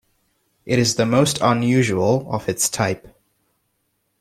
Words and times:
It 0.65 0.79
is 0.79 0.95
the 0.95 1.05
most 1.05 1.37
unusual 1.43 2.25
of 2.33 2.49
its 2.49 2.69
type. 2.69 3.15